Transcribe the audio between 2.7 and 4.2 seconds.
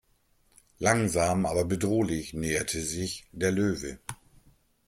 sich der Löwe.